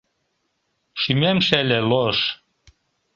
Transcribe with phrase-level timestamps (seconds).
[1.01, 2.19] Шÿмем шеле лош–